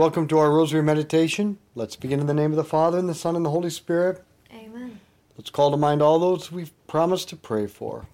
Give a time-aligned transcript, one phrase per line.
[0.00, 1.58] Welcome to our Rosary Meditation.
[1.74, 4.24] Let's begin in the name of the Father, and the Son, and the Holy Spirit.
[4.50, 4.98] Amen.
[5.36, 8.06] Let's call to mind all those we've promised to pray for.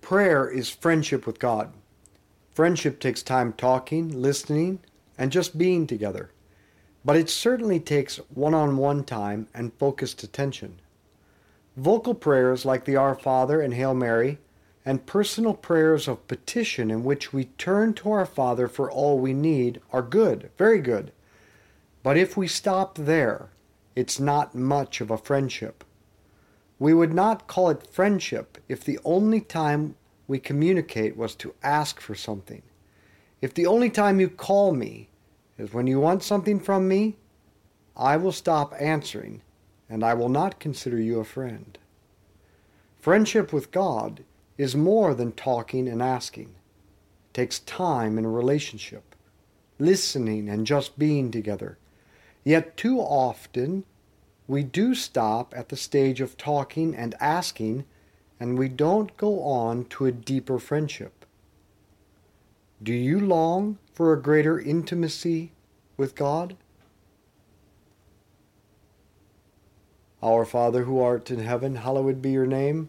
[0.00, 1.72] Prayer is friendship with God.
[2.52, 4.78] Friendship takes time talking, listening,
[5.18, 6.30] and just being together.
[7.04, 10.78] But it certainly takes one on one time and focused attention.
[11.76, 14.38] Vocal prayers like the Our Father and Hail Mary,
[14.86, 19.32] and personal prayers of petition in which we turn to our Father for all we
[19.32, 21.10] need are good, very good.
[22.04, 23.50] But if we stop there,
[23.96, 25.82] it's not much of a friendship.
[26.78, 29.96] We would not call it friendship if the only time
[30.28, 32.62] we communicate was to ask for something.
[33.42, 35.08] If the only time you call me
[35.58, 37.16] is when you want something from me,
[37.96, 39.42] I will stop answering
[39.88, 41.76] and I will not consider you a friend.
[43.00, 44.22] Friendship with God
[44.58, 46.54] is more than talking and asking.
[47.30, 49.14] It takes time in a relationship,
[49.78, 51.78] listening and just being together.
[52.44, 53.84] Yet too often
[54.48, 57.84] we do stop at the stage of talking and asking,
[58.38, 61.24] and we don't go on to a deeper friendship.
[62.82, 65.52] Do you long for a greater intimacy
[65.96, 66.56] with God?
[70.22, 72.88] Our Father who art in heaven, hallowed be your name.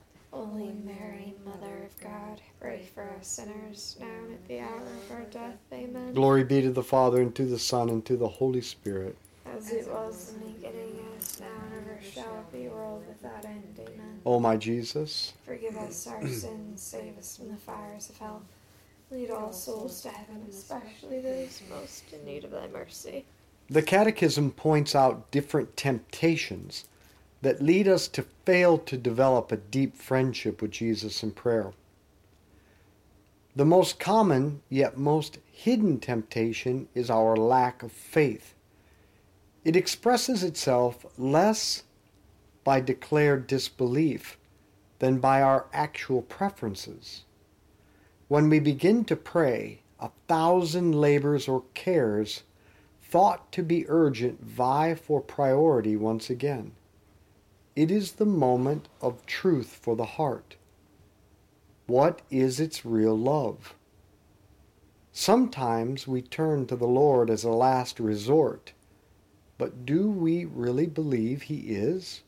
[0.31, 5.11] Holy Mary, Mother of God, pray for us sinners, now and at the hour of
[5.11, 5.57] our death.
[5.73, 6.13] Amen.
[6.13, 9.17] Glory be to the Father, and to the Son, and to the Holy Spirit.
[9.45, 13.77] As it was in the beginning, as now and ever shall be, world without end.
[13.77, 14.21] Amen.
[14.25, 18.41] O my Jesus, Forgive us our sins, save us from the fires of hell.
[19.11, 23.25] Lead all souls to heaven, especially those most in need of thy mercy.
[23.69, 26.85] the Catechism points out different temptations
[27.41, 31.73] that lead us to fail to develop a deep friendship with Jesus in prayer.
[33.55, 38.53] The most common, yet most hidden temptation is our lack of faith.
[39.65, 41.83] It expresses itself less
[42.63, 44.37] by declared disbelief
[44.99, 47.23] than by our actual preferences.
[48.27, 52.43] When we begin to pray, a thousand labors or cares
[53.03, 56.71] thought to be urgent vie for priority once again.
[57.75, 60.57] It is the moment of truth for the heart.
[61.87, 63.75] What is its real love?
[65.13, 68.73] Sometimes we turn to the Lord as a last resort,
[69.57, 72.23] but do we really believe He is?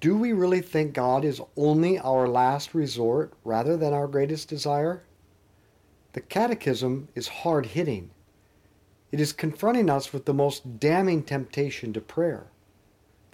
[0.00, 5.02] Do we really think God is only our last resort rather than our greatest desire?
[6.14, 8.10] The Catechism is hard hitting.
[9.12, 12.46] It is confronting us with the most damning temptation to prayer.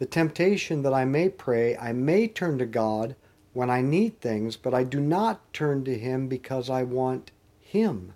[0.01, 3.17] The temptation that I may pray, I may turn to God
[3.53, 8.15] when I need things, but I do not turn to Him because I want Him.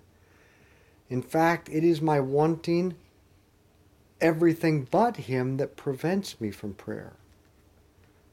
[1.11, 2.95] In fact, it is my wanting
[4.19, 7.13] everything but Him that prevents me from prayer.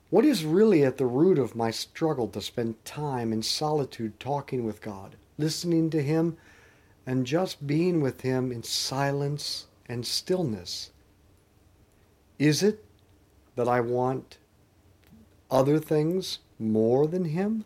[0.09, 4.65] What is really at the root of my struggle to spend time in solitude talking
[4.65, 6.39] with God, listening to Him,
[7.05, 10.91] and just being with Him in silence and stillness?
[12.39, 12.83] Is it
[13.57, 14.39] that I want
[15.51, 17.65] other things more than Him?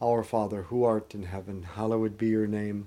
[0.00, 2.86] Our Father, who art in heaven, hallowed be your name.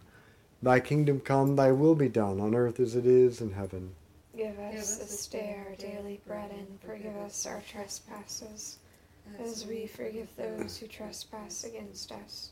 [0.64, 3.96] Thy kingdom come, thy will be done, on earth as it is in heaven.
[4.36, 8.78] Give us this day our daily bread and forgive us our trespasses,
[9.40, 12.52] as we forgive those who trespass against us.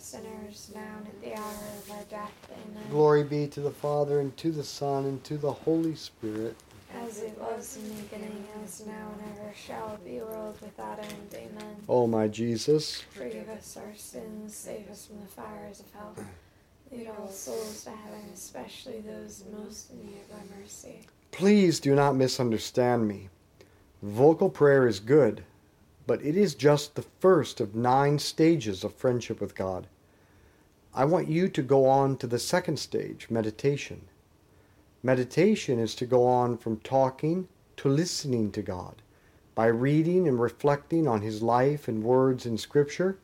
[0.00, 2.32] us sinners, now and at the hour of our death.
[2.50, 2.82] Amen.
[2.90, 6.56] Glory be to the Father, and to the Son, and to the Holy Spirit.
[6.94, 11.34] As it was in the beginning, as now and ever shall be, world without end.
[11.34, 11.76] Amen.
[11.88, 16.14] O my Jesus, Forgive us our sins, save us from the fires of hell.
[16.90, 21.00] Lead all souls to heaven, especially those most in need of thy mercy.
[21.30, 23.28] please do not misunderstand me.
[24.02, 25.44] Vocal prayer is good,
[26.10, 29.86] but it is just the first of nine stages of friendship with God.
[30.92, 34.00] I want you to go on to the second stage, meditation.
[35.04, 39.02] Meditation is to go on from talking to listening to God
[39.54, 43.16] by reading and reflecting on His life and words in Scripture,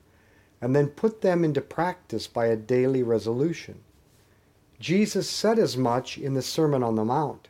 [0.60, 3.80] and then put them into practice by a daily resolution.
[4.78, 7.48] Jesus said as much in the Sermon on the Mount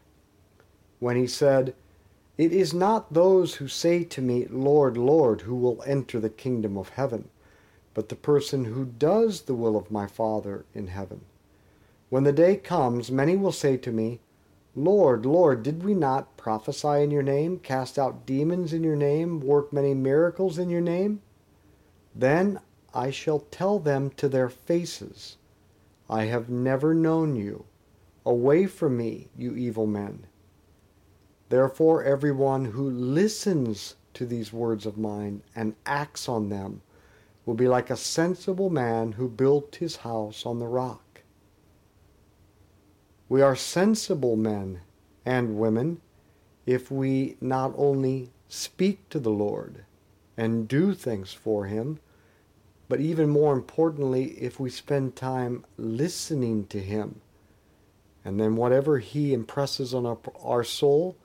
[0.98, 1.74] when he said,
[2.38, 6.76] It is not those who say to me, Lord, Lord, who will enter the kingdom
[6.76, 7.30] of heaven,
[7.94, 11.22] but the person who does the will of my Father in heaven.
[12.10, 14.20] When the day comes, many will say to me,
[14.74, 19.40] Lord, Lord, did we not prophesy in your name, cast out demons in your name,
[19.40, 21.22] work many miracles in your name?
[22.14, 22.60] Then
[22.92, 25.38] I shall tell them to their faces,
[26.10, 27.64] I have never known you.
[28.26, 30.26] Away from me, you evil men.
[31.48, 36.82] Therefore, everyone who listens to these words of mine and acts on them
[37.44, 41.22] will be like a sensible man who built his house on the rock.
[43.28, 44.80] We are sensible men
[45.24, 46.00] and women
[46.66, 49.84] if we not only speak to the Lord
[50.36, 51.98] and do things for Him,
[52.88, 57.20] but even more importantly, if we spend time listening to Him.
[58.24, 61.16] And then whatever He impresses on our, our soul,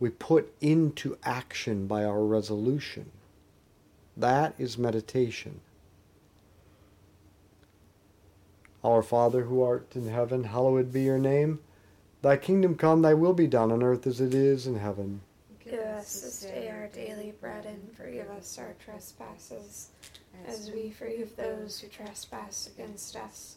[0.00, 3.10] we put into action by our resolution.
[4.16, 5.60] That is meditation.
[8.82, 11.60] Our Father who art in heaven, hallowed be your name.
[12.22, 15.20] Thy kingdom come, thy will be done on earth as it is in heaven.
[15.64, 19.88] Give us this day our daily bread and forgive us our trespasses,
[20.46, 23.56] as we forgive those who trespass against us.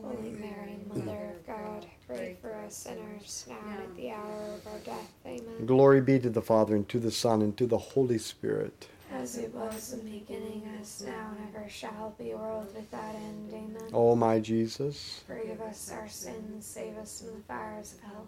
[0.00, 4.66] Holy Mary, Mother of God, pray for us sinners, now and at the hour of
[4.66, 5.12] our death.
[5.26, 5.66] Amen.
[5.66, 8.88] Glory be to the Father, and to the Son, and to the Holy Spirit.
[9.12, 13.50] As it was in the beginning, as now and ever shall be, world without end.
[13.52, 13.90] Amen.
[13.92, 18.26] O my Jesus, Forgive us our sins, save us from the fires of hell.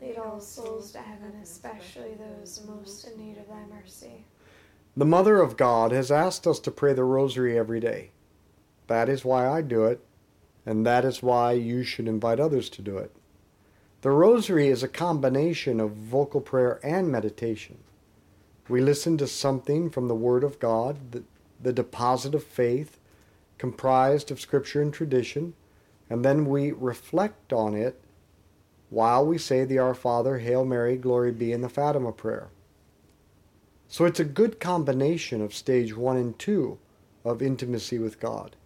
[0.00, 4.24] Lead all souls to heaven, especially those most in need of thy mercy.
[4.96, 8.10] the Mother of God has asked us to pray the Rosary every day.
[8.86, 10.04] That is why I do it,
[10.66, 13.14] and that is why you should invite others to do it.
[14.02, 17.78] The Rosary is a combination of vocal prayer and meditation.
[18.68, 21.24] We listen to something from the Word of God, the,
[21.60, 22.98] the deposit of faith,
[23.58, 25.54] comprised of Scripture and tradition,
[26.10, 28.00] and then we reflect on it
[28.90, 32.48] while we say the Our Father, Hail Mary, Glory be, and the Fatima prayer.
[33.88, 36.78] So it's a good combination of stage one and two
[37.24, 38.56] of intimacy with God.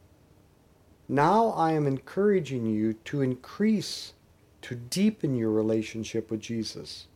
[1.08, 4.12] Now I am encouraging you to increase,
[4.60, 7.06] to deepen your relationship with Jesus,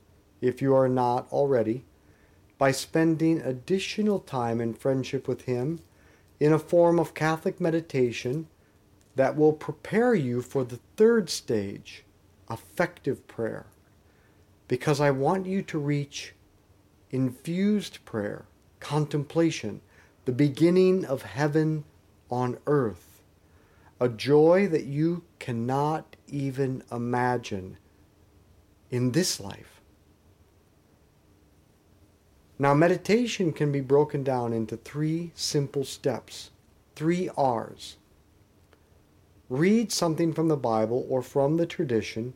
[0.40, 1.84] if you are not already,
[2.56, 5.80] by spending additional time in friendship with Him
[6.40, 8.48] in a form of Catholic meditation
[9.14, 12.04] that will prepare you for the third stage,
[12.50, 13.66] effective prayer.
[14.68, 16.34] Because I want you to reach
[17.10, 18.46] infused prayer,
[18.80, 19.82] contemplation,
[20.24, 21.84] the beginning of heaven
[22.30, 23.11] on earth,
[24.02, 27.76] a joy that you cannot even imagine
[28.90, 29.80] in this life.
[32.58, 36.50] Now, meditation can be broken down into three simple steps,
[36.96, 37.96] three R's.
[39.48, 42.34] Read something from the Bible or from the tradition,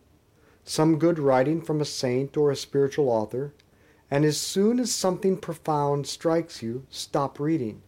[0.62, 3.52] some good writing from a saint or a spiritual author,
[4.08, 7.82] and as soon as something profound strikes you, stop reading.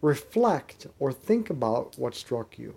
[0.00, 2.76] Reflect or think about what struck you.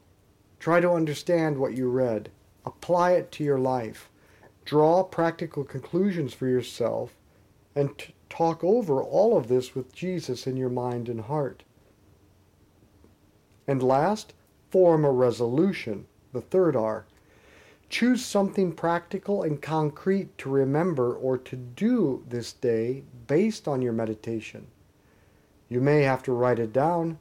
[0.60, 2.30] Try to understand what you read.
[2.66, 4.10] Apply it to your life.
[4.66, 7.14] Draw practical conclusions for yourself
[7.76, 11.64] and t- talk over all of this with Jesus in your mind and heart.
[13.68, 14.34] And last,
[14.70, 17.06] form a resolution, the third R.
[17.90, 23.94] Choose something practical and concrete to remember or to do this day based on your
[23.94, 24.68] meditation.
[25.74, 27.18] You may have to write it down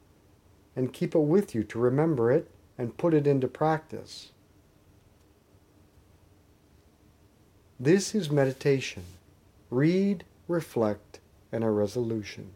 [0.76, 4.30] and keep it with you to remember it and put it into practice.
[7.80, 9.04] This is meditation.
[9.70, 11.18] Read, reflect,
[11.50, 12.50] and a resolution.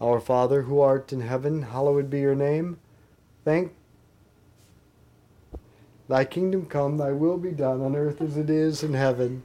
[0.00, 2.78] Our Father who art in heaven, hallowed be your name.
[3.44, 3.72] Thank
[6.08, 9.44] Thy kingdom come, thy will be done on earth as it is in heaven.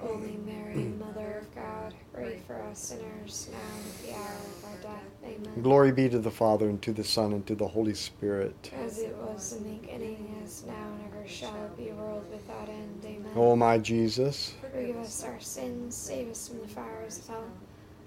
[0.00, 4.64] Holy Mary, Mother of God, pray for us sinners now and at the hour of
[4.64, 5.04] our death.
[5.24, 5.62] Amen.
[5.62, 8.70] Glory be to the Father, and to the Son, and to the Holy Spirit.
[8.74, 13.02] As it was in the beginning, is now, and ever shall be, world without end.
[13.04, 13.30] Amen.
[13.36, 17.44] O my Jesus, Forgive us our sins, save us from the fires of hell.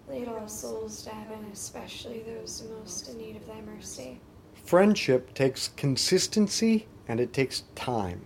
[0.10, 4.19] Lead all souls to heaven, especially those most in need of thy mercy.
[4.65, 8.25] friendship takes consistency and it takes time.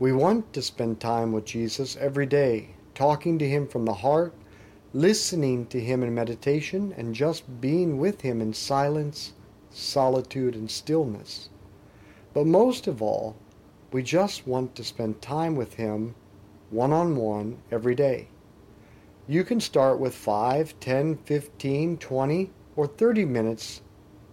[0.00, 4.34] We want to spend time with Jesus every day, talking to Him from the heart,
[4.92, 9.34] listening to Him in meditation, and just being with Him in silence,
[9.70, 11.48] solitude, and stillness.
[12.32, 13.36] But most of all,
[13.92, 16.16] we just want to spend time with Him
[16.70, 18.26] one on one every day.
[19.28, 23.80] You can start with 5, 10, 15, 20, or 30 minutes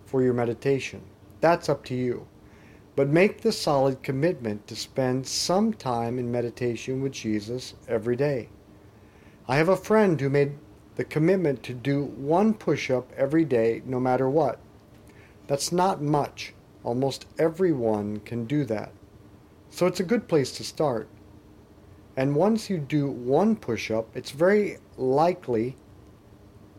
[0.07, 1.03] for your meditation.
[1.39, 2.25] That's up to you.
[2.95, 8.49] But make the solid commitment to spend some time in meditation with Jesus every day.
[9.47, 10.53] I have a friend who made
[10.95, 14.59] the commitment to do one push up every day, no matter what.
[15.47, 16.53] That's not much.
[16.83, 18.91] Almost everyone can do that.
[19.69, 21.07] So it's a good place to start.
[22.17, 25.77] And once you do one push up, it's very likely,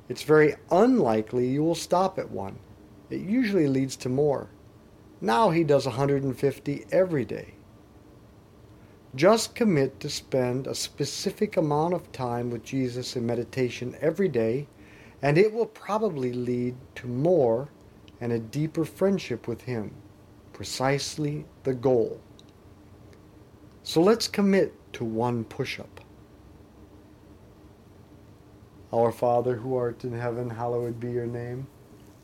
[0.08, 2.58] it's very unlikely you will stop at one.
[3.08, 4.50] It usually leads to more.
[5.24, 7.54] Now he does 150 every day.
[9.14, 14.66] Just commit to spend a specific amount of time with Jesus in meditation every day,
[15.22, 17.68] and it will probably lead to more
[18.20, 19.94] and a deeper friendship with Him.
[20.52, 22.20] Precisely the goal.
[23.84, 26.00] So let's commit to one push up.
[28.92, 31.68] Our Father who art in heaven, hallowed be your name.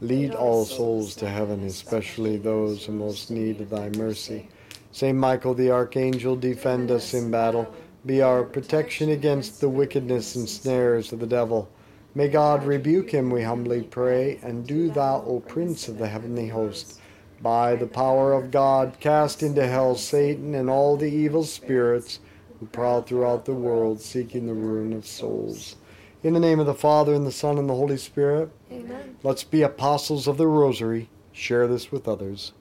[0.00, 4.48] Lead all souls to heaven, especially those who most need thy mercy.
[4.90, 7.72] Saint Michael the Archangel, defend us in battle.
[8.04, 11.68] Be our protection against the wickedness and snares of the devil.
[12.14, 16.48] May God rebuke him, we humbly pray, and do thou, O Prince of the heavenly
[16.48, 17.00] host,
[17.40, 22.18] by the power of God, cast into hell Satan and all the evil spirits
[22.58, 25.76] who prowl throughout the world seeking the ruin of souls.
[26.24, 29.18] In the name of the Father, and the Son, and the Holy Spirit, Amen.
[29.22, 31.10] let's be apostles of the Rosary.
[31.32, 32.54] Share this with others.